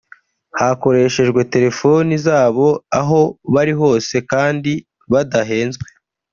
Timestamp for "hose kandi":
3.81-4.71